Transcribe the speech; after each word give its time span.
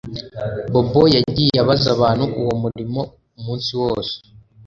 Bobo 0.71 1.01
yagiye 1.15 1.55
abaza 1.63 1.87
abantu 1.95 2.25
uwo 2.41 2.53
murimo 2.63 2.99
umunsi 3.37 3.71
wose 3.81 4.15